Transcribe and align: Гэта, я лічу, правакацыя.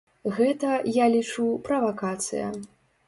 Гэта, 0.37 0.71
я 0.95 1.05
лічу, 1.15 1.45
правакацыя. 1.67 2.47